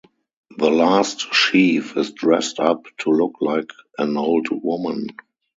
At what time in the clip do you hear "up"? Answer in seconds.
2.59-2.87